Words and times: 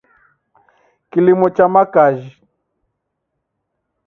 Kilimo 1.09 1.47
cha 1.55 1.65
makajhi 1.73 2.31